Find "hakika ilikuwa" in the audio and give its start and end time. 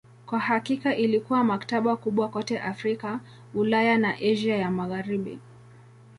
0.39-1.43